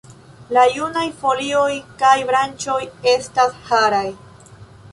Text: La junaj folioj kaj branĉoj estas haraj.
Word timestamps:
La 0.55 0.61
junaj 0.77 1.03
folioj 1.19 1.67
kaj 2.01 2.15
branĉoj 2.31 2.79
estas 3.15 3.57
haraj. 3.69 4.05